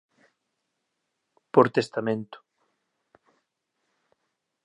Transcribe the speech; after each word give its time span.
Por 1.53 1.67
testamento. 1.77 2.37